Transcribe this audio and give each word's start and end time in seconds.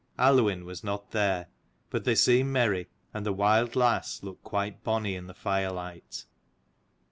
Aluinn 0.17 0.63
was 0.65 0.83
not 0.83 1.11
there: 1.11 1.45
but 1.91 2.05
they 2.05 2.15
seemed 2.15 2.49
merry, 2.51 2.87
and 3.13 3.23
the 3.23 3.31
wild 3.31 3.75
lass 3.75 4.23
looked 4.23 4.43
quite 4.43 4.83
bonny 4.83 5.13
in 5.13 5.27
the 5.27 5.35
firelight. 5.35 6.25